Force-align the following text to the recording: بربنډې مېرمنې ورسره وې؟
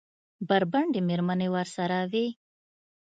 بربنډې 0.47 1.01
مېرمنې 1.07 1.47
ورسره 1.55 1.97
وې؟ 2.11 2.25